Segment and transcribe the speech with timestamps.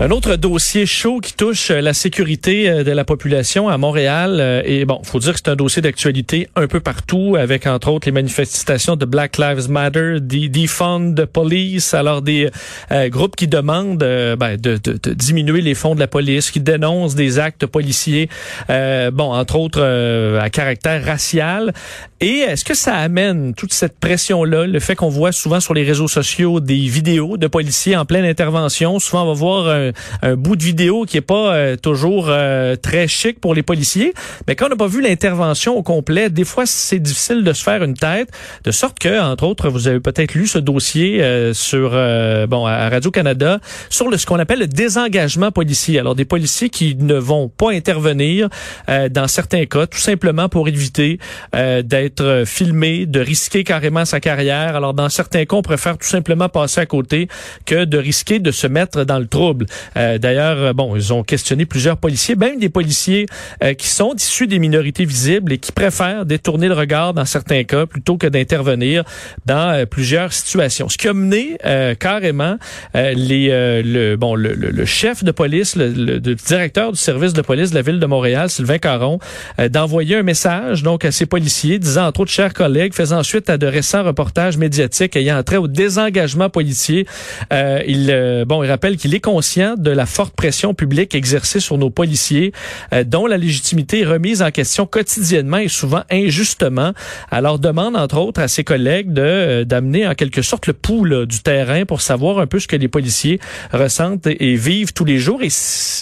[0.00, 4.36] Un autre dossier chaud qui touche euh, la sécurité euh, de la population à Montréal.
[4.38, 7.88] Euh, et bon, faut dire que c'est un dossier d'actualité un peu partout, avec entre
[7.88, 12.48] autres les manifestations de Black Lives Matter, des Defund Police, alors des
[13.08, 17.16] groupes qui demandent ben, de, de, de, diminuer les fonds de la police, qui dénoncent
[17.16, 18.28] des actes policiers,
[18.68, 19.82] bon, entre autres
[20.40, 21.72] à caractère racial.
[22.20, 25.84] Et est-ce que ça amène toute cette pression-là, le fait qu'on voit souvent sur les
[25.84, 29.87] réseaux sociaux des vidéos de policiers en pleine intervention, souvent on va voir un
[30.22, 34.14] un, bout de vidéo qui est pas euh, toujours euh, très chic pour les policiers.
[34.46, 37.62] Mais quand on n'a pas vu l'intervention au complet, des fois c'est difficile de se
[37.62, 38.30] faire une tête,
[38.64, 41.90] de sorte que, entre autres, vous avez peut-être lu ce dossier euh, sur
[42.48, 45.98] bon à Radio Canada sur le, ce qu'on appelle le désengagement policier.
[45.98, 48.48] Alors des policiers qui ne vont pas intervenir
[49.10, 51.18] dans certains cas, tout simplement pour éviter
[51.52, 54.76] d'être filmés, de risquer carrément sa carrière.
[54.76, 57.28] Alors dans certains cas, on préfère tout simplement passer à côté
[57.66, 59.66] que de risquer de se mettre dans le trouble.
[59.96, 63.26] Euh, d'ailleurs, euh, bon, ils ont questionné plusieurs policiers, même des policiers
[63.62, 67.64] euh, qui sont issus des minorités visibles et qui préfèrent détourner le regard dans certains
[67.64, 69.04] cas plutôt que d'intervenir
[69.46, 70.88] dans plusieurs situations.
[70.88, 71.58] Ce qui a mené
[71.98, 72.56] carrément
[72.94, 77.82] le bon le, chef de police, le, le, directeur du service de police de la
[77.82, 79.18] ville de Montréal, Sylvain Caron,
[79.70, 83.58] d'envoyer un message donc à ses policiers disant entre autres chers collègues, faisant suite à
[83.58, 87.06] de récents reportages médiatiques ayant trait au désengagement policier.
[87.50, 91.90] il bon, il rappelle qu'il est conscient de la forte pression publique exercée sur nos
[91.90, 92.52] policiers,
[92.92, 96.92] euh, dont la légitimité est remise en question quotidiennement et souvent injustement.
[97.30, 101.26] Alors demande entre autres à ses collègues de euh, d'amener en quelque sorte le pouls
[101.26, 103.40] du terrain pour savoir un peu ce que les policiers
[103.72, 105.48] ressentent et, vivent tous les jours et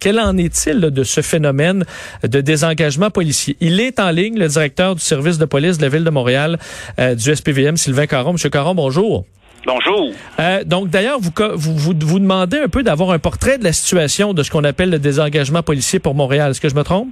[0.00, 1.84] quel en est-il de ce phénomène
[2.22, 3.56] de désengagement policier?
[3.60, 6.58] Il est en ligne, le directeur du service de police de la ville de Montréal,
[6.98, 8.32] euh, du SPVM, Sylvain Caron.
[8.32, 9.24] Monsieur Caron, bonjour.
[9.66, 10.12] Bonjour.
[10.40, 13.72] Euh, donc d'ailleurs, vous, vous, vous, vous demandez un peu d'avoir un portrait de la
[13.72, 16.52] situation de ce qu'on appelle le désengagement policier pour Montréal.
[16.52, 17.08] Est-ce que je me trompe?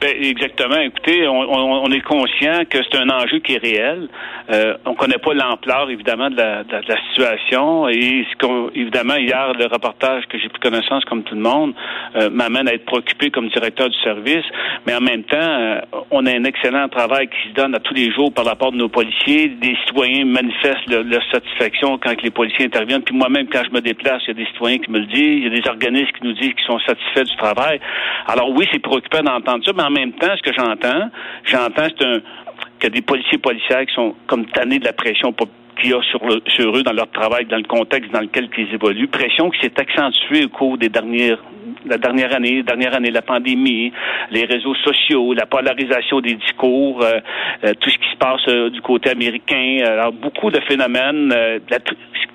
[0.00, 0.76] Ben, exactement.
[0.76, 4.08] Écoutez, on, on, est conscient que c'est un enjeu qui est réel.
[4.50, 7.88] Euh, on connaît pas l'ampleur, évidemment, de la, de, la situation.
[7.88, 8.26] Et
[8.74, 11.74] évidemment, hier, le reportage que j'ai pris connaissance, comme tout le monde,
[12.16, 14.44] euh, m'amène à être préoccupé comme directeur du service.
[14.86, 15.80] Mais en même temps, euh,
[16.10, 18.76] on a un excellent travail qui se donne à tous les jours par rapport de
[18.76, 19.48] nos policiers.
[19.48, 23.02] Des citoyens manifestent leur satisfaction quand les policiers interviennent.
[23.02, 25.38] Puis moi-même, quand je me déplace, il y a des citoyens qui me le disent.
[25.38, 27.80] Il y a des organismes qui nous disent qu'ils sont satisfaits du travail.
[28.26, 31.10] Alors oui, c'est préoccupant d'entendre ça, mais en même temps, ce que j'entends,
[31.44, 32.22] j'entends c'est
[32.80, 35.34] que des policiers policiers qui sont comme tannés de la pression
[35.80, 38.74] qu'il y a sur, sur eux dans leur travail, dans le contexte dans lequel ils
[38.74, 39.08] évoluent.
[39.08, 41.42] Pression qui s'est accentuée au cours des dernières
[41.86, 43.92] la dernière année, dernière année, la pandémie,
[44.30, 47.20] les réseaux sociaux, la polarisation des discours, euh,
[47.64, 49.78] euh, tout ce qui se passe euh, du côté américain.
[49.86, 51.28] Alors, beaucoup de phénomènes.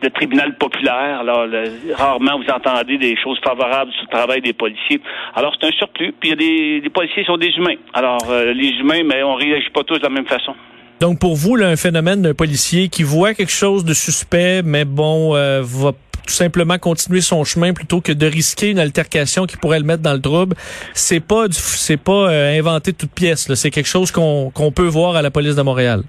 [0.02, 1.46] le tribunal populaire, alors,
[1.94, 5.02] rarement vous entendez des choses favorables sur le travail des policiers.
[5.36, 6.14] Alors, c'est un surplus.
[6.20, 7.76] Puis, il y a des, les policiers sont des humains.
[7.94, 10.56] Alors, les humains, mais on réagit pas tous de la même façon.
[11.00, 14.86] Donc, pour vous, là, un phénomène d'un policier qui voit quelque chose de suspect, mais
[14.86, 15.94] bon, va
[16.30, 20.04] tout simplement continuer son chemin plutôt que de risquer une altercation qui pourrait le mettre
[20.04, 20.56] dans le trouble.
[20.94, 23.52] C'est pas c'est pas euh, inventé de toute pièce.
[23.56, 26.04] C'est quelque chose qu'on qu'on peut voir à la police de Montréal.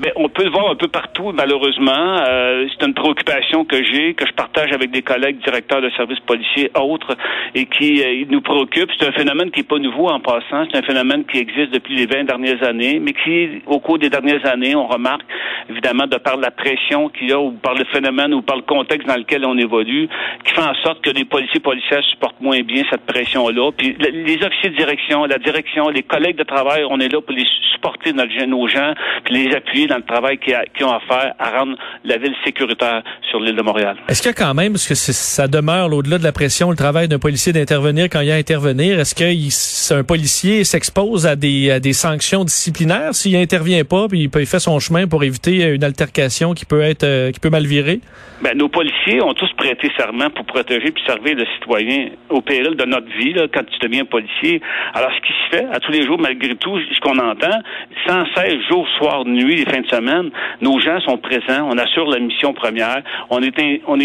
[0.00, 2.18] Mais on peut le voir un peu partout, malheureusement.
[2.24, 6.20] Euh, c'est une préoccupation que j'ai, que je partage avec des collègues directeurs de services
[6.20, 7.16] policiers autres
[7.56, 8.90] et qui euh, nous préoccupe.
[8.96, 10.66] C'est un phénomène qui n'est pas nouveau en passant.
[10.70, 14.08] C'est un phénomène qui existe depuis les 20 dernières années, mais qui, au cours des
[14.08, 15.26] dernières années, on remarque,
[15.68, 18.62] évidemment, de par la pression qu'il y a ou par le phénomène ou par le
[18.62, 20.08] contexte dans lequel on évolue,
[20.44, 23.72] qui fait en sorte que les policiers policiers supportent moins bien cette pression-là.
[23.76, 27.34] Puis les officiers de direction, la direction, les collègues de travail, on est là pour
[27.34, 27.46] les
[27.78, 28.92] supporter notre, nos gens,
[29.24, 33.02] puis les appuyer dans le travail qu'ils ont à faire à rendre la ville sécuritaire
[33.30, 33.96] sur l'île de Montréal.
[34.08, 36.76] Est-ce qu'il y a quand même, parce que ça demeure au-delà de la pression, le
[36.76, 41.36] travail d'un policier d'intervenir quand il y a à intervenir, est-ce qu'un policier s'expose à
[41.36, 45.64] des, à des sanctions disciplinaires s'il intervient pas, puis il fait son chemin pour éviter
[45.74, 48.00] une altercation qui peut être euh, qui peut mal virer?
[48.42, 52.76] Ben, nos policiers ont tous prêté serment pour protéger puis servir le citoyen au péril
[52.76, 54.60] de notre vie là, quand tu deviens policier.
[54.94, 57.58] Alors, ce qui se fait à tous les jours, malgré tout, ce qu'on entend,
[58.06, 60.30] sans cesse, jour, soir, nuit, les fins de semaine,
[60.60, 63.98] nos gens sont présents, on assure la mission première, on est, on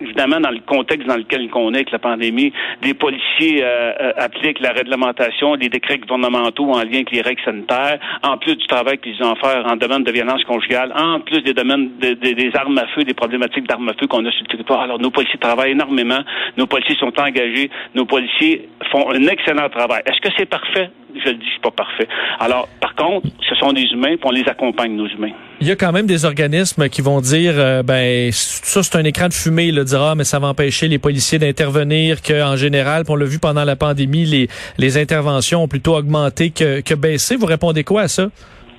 [0.00, 2.52] évidemment, dans le contexte dans lequel on est avec la pandémie,
[2.82, 7.42] des policiers euh, euh, appliquent la réglementation, les décrets gouvernementaux en lien avec les règles
[7.44, 11.20] sanitaires, en plus du travail qu'ils ont à faire en domaine de violence conjugale, en
[11.20, 14.42] plus des domaines des armes à feu, des problématiques d'armes à feu qu'on a sur
[14.42, 14.80] le territoire.
[14.80, 16.20] Alors, nos policiers travaillent énormément,
[16.56, 20.02] nos policiers sont engagés, nos policiers font un excellent travail.
[20.06, 20.90] Est-ce que c'est parfait?
[21.24, 22.08] Je le dis, c'est pas parfait.
[22.40, 25.32] Alors, par contre, ce sont des humains, puis on les accompagne, nos humains.
[25.60, 29.04] Il y a quand même des organismes qui vont dire, euh, ben, ça, c'est un
[29.04, 33.04] écran de fumée, là, dira, ah, mais ça va empêcher les policiers d'intervenir, qu'en général,
[33.08, 34.48] on l'a vu pendant la pandémie, les,
[34.78, 37.36] les interventions ont plutôt augmenté que, que baissé.
[37.36, 38.28] Vous répondez quoi à ça?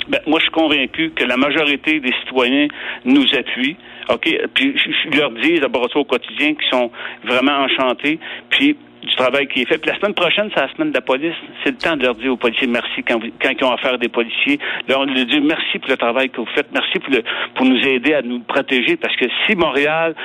[0.09, 2.67] Ben, moi, je suis convaincu que la majorité des citoyens
[3.05, 3.75] nous appuient.
[4.09, 4.29] OK?
[4.53, 6.91] Puis, je leur dis, d'abord au quotidien, qu'ils sont
[7.25, 8.19] vraiment enchantés.
[8.49, 8.77] Puis,
[9.07, 9.77] du travail qui est fait.
[9.77, 11.35] Puis la semaine prochaine, c'est la semaine de la police.
[11.63, 13.97] C'est le temps de leur dire aux policiers merci quand, quand ils ont affaire à
[13.97, 14.59] des policiers.
[14.87, 16.67] Leur, dire merci pour le travail que vous faites.
[16.73, 18.97] Merci pour, nous aider à nous protéger.
[18.97, 20.15] Parce que si Montréal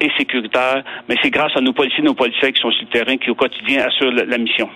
[0.00, 3.16] est sécuritaire, mais c'est grâce à nos policiers, nos policiers qui sont sur le terrain,
[3.16, 4.68] qui au quotidien assurent la mission.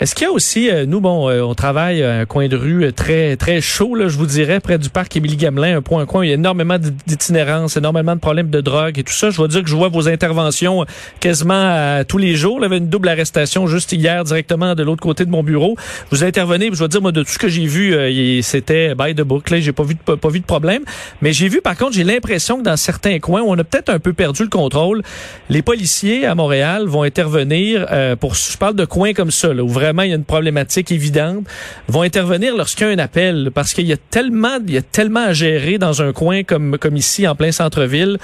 [0.00, 2.56] Est-ce qu'il y a aussi, euh, nous, bon, euh, on travaille à un coin de
[2.56, 5.82] rue euh, très très chaud, là, je vous dirais, près du parc Émilie Gamelin, un
[5.82, 9.12] point un coin, il y a énormément d'itinérance, énormément de problèmes de drogue et tout
[9.12, 9.28] ça.
[9.28, 10.86] Je dois dire que je vois vos interventions
[11.20, 12.56] quasiment tous les jours.
[12.60, 15.76] Il y avait une double arrestation juste hier directement de l'autre côté de mon bureau.
[16.10, 17.94] Vous intervenez, je dois dire, moi, de tout ce que j'ai vu,
[18.42, 19.50] c'était by the book.
[19.50, 20.82] Là, j'ai pas vu de, pas vu de problème.
[21.20, 23.90] Mais j'ai vu, par contre, j'ai l'impression que dans certains coins, où on a peut-être
[23.90, 25.02] un peu perdu le contrôle,
[25.50, 27.86] les policiers à Montréal vont intervenir
[28.18, 29.68] pour, je parle de coins comme ça, là, où
[30.02, 31.46] il y a une problématique évidente,
[31.88, 34.82] vont intervenir lorsqu'il y a un appel, parce qu'il y a tellement, il y a
[34.82, 38.18] tellement à gérer dans un coin comme, comme ici, en plein centre-ville,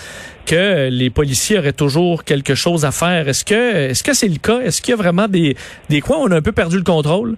[0.47, 3.29] que les policiers auraient toujours quelque chose à faire.
[3.29, 4.61] Est-ce que, est-ce que c'est le cas?
[4.61, 5.57] Est-ce qu'il y a vraiment des,
[5.89, 7.37] des coins où on a un peu perdu le contrôle?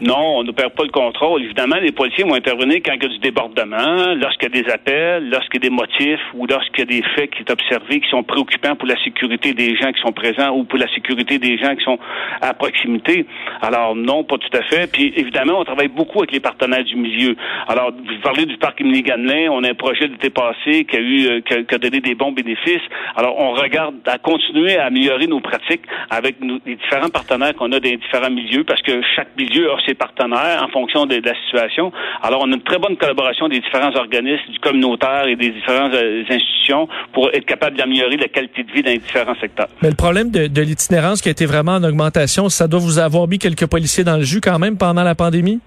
[0.00, 1.42] Non, on ne perd pas le contrôle.
[1.42, 4.70] Évidemment, les policiers vont intervenir quand il y a du débordement, lorsqu'il y a des
[4.70, 8.00] appels, lorsqu'il y a des motifs ou lorsqu'il y a des faits qui sont observés
[8.00, 11.38] qui sont préoccupants pour la sécurité des gens qui sont présents ou pour la sécurité
[11.38, 11.98] des gens qui sont
[12.42, 13.24] à proximité.
[13.62, 14.90] Alors non, pas tout à fait.
[14.92, 17.34] Puis évidemment, on travaille beaucoup avec les partenaires du milieu.
[17.66, 21.00] Alors, vous parlez du parc Émilie Ganelin, on a un projet d'été passé qui a
[21.00, 22.84] eu euh, qui a, donné des bons bénéfices.
[23.16, 27.78] Alors, on regarde à continuer à améliorer nos pratiques avec les différents partenaires qu'on a
[27.78, 31.92] les différents milieux parce que chaque milieu ses partenaires en fonction de, la situation.
[32.22, 35.94] Alors, on a une très bonne collaboration des différents organismes, du communautaire et des différentes
[35.94, 39.68] euh, institutions pour être capable d'améliorer la qualité de vie dans les différents secteurs.
[39.82, 42.98] Mais le problème de, de l'itinérance qui a été vraiment en augmentation, ça doit vous
[42.98, 45.60] avoir mis quelques policiers dans le jus quand même pendant la pandémie?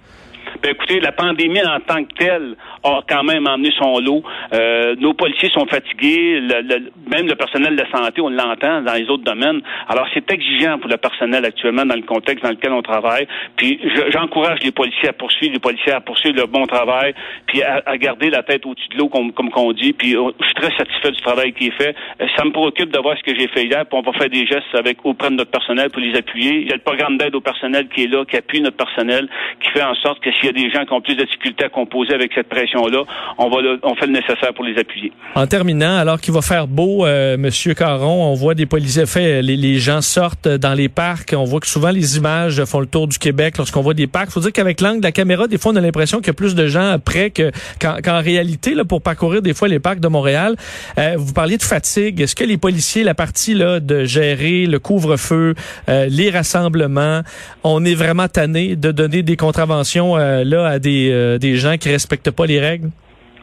[0.61, 4.23] Ben, écoutez, la pandémie en tant que telle a quand même emmené son lot.
[4.53, 8.93] Euh, nos policiers sont fatigués, le, même le personnel de la santé, on l'entend dans
[8.93, 9.61] les autres domaines.
[9.87, 13.27] Alors, c'est exigeant pour le personnel actuellement dans le contexte dans lequel on travaille.
[13.55, 13.79] Puis,
[14.11, 17.13] j'encourage les policiers à poursuivre, les policiers à poursuivre leur bon travail,
[17.47, 19.93] puis à, garder la tête au-dessus de l'eau, comme, comme qu'on dit.
[19.93, 21.95] Puis, euh, je suis très satisfait du travail qui est fait.
[22.21, 24.29] Euh, ça me préoccupe de voir ce que j'ai fait hier, puis on va faire
[24.29, 26.61] des gestes avec auprès de notre personnel pour les appuyer.
[26.61, 29.29] Il y a le programme d'aide au personnel qui est là, qui appuie notre personnel,
[29.61, 32.13] qui fait en sorte que s'il des gens qui ont plus de difficultés à composer
[32.13, 33.03] avec cette pression-là,
[33.37, 35.11] on va on fait le nécessaire pour les appuyer.
[35.35, 39.41] En terminant, alors qu'il va faire beau, euh, Monsieur Caron, on voit des policiers, fait,
[39.41, 41.33] les, les, gens sortent dans les parcs.
[41.35, 44.29] On voit que souvent les images font le tour du Québec lorsqu'on voit des parcs.
[44.31, 46.33] Faut dire qu'avec l'angle de la caméra, des fois, on a l'impression qu'il y a
[46.33, 50.07] plus de gens près que qu'en réalité, là, pour parcourir des fois les parcs de
[50.07, 50.55] Montréal.
[50.97, 52.21] Euh, vous parliez de fatigue.
[52.21, 55.55] Est-ce que les policiers, la partie là de gérer le couvre-feu,
[55.87, 57.21] euh, les rassemblements,
[57.63, 61.77] on est vraiment tanné de donner des contraventions euh, là à des, euh, des gens
[61.77, 62.89] qui respectent pas les règles?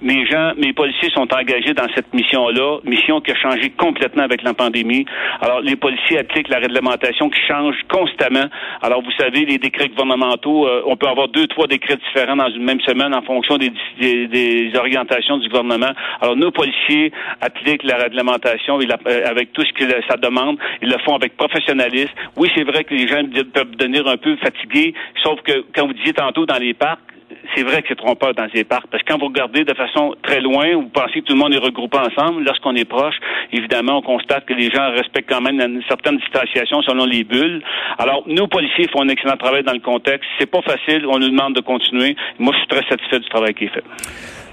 [0.03, 4.43] Mes gens, mes policiers sont engagés dans cette mission-là, mission qui a changé complètement avec
[4.43, 5.07] la pandémie.
[5.41, 8.47] Alors, les policiers appliquent la réglementation qui change constamment.
[8.83, 12.51] Alors, vous savez, les décrets gouvernementaux, euh, on peut avoir deux, trois décrets différents dans
[12.51, 15.93] une même semaine en fonction des, des, orientations du gouvernement.
[16.21, 20.59] Alors, nos policiers appliquent la réglementation euh, avec tout ce que ça demande.
[20.83, 22.13] Ils le font avec professionnalisme.
[22.37, 25.95] Oui, c'est vrai que les gens peuvent devenir un peu fatigués, sauf que, quand vous
[25.95, 27.16] disiez tantôt dans les parcs,
[27.55, 30.15] c'est vrai que c'est trompeur dans ces parcs, parce que quand vous regardez de façon
[30.23, 32.45] très loin, vous pensez que tout le monde est regroupé ensemble.
[32.45, 33.17] Lorsqu'on est proche,
[33.53, 37.63] évidemment, on constate que les gens respectent quand même une certaine distanciation selon les bulles.
[37.99, 40.29] Alors, nos policiers font un excellent travail dans le contexte.
[40.39, 41.07] C'est pas facile.
[41.07, 42.17] On nous demande de continuer.
[42.39, 43.85] Moi, je suis très satisfait du travail qui est fait.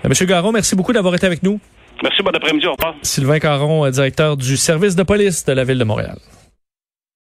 [0.05, 1.59] Euh, Monsieur Garon, merci beaucoup d'avoir été avec nous.
[2.01, 2.95] Merci, bon après-midi, au revoir.
[3.01, 6.17] Sylvain Caron, euh, directeur du service de police de la Ville de Montréal.